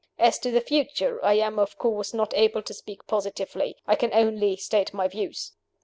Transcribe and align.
"As 0.17 0.39
to 0.39 0.49
the 0.49 0.61
future, 0.61 1.23
I 1.23 1.35
am, 1.35 1.59
of 1.59 1.77
course, 1.77 2.11
not 2.11 2.33
able 2.33 2.63
to 2.63 2.73
speak 2.73 3.05
positively. 3.05 3.75
I 3.85 3.93
can 3.95 4.11
only 4.15 4.55
state 4.55 4.95
my 4.95 5.07
views. 5.07 5.53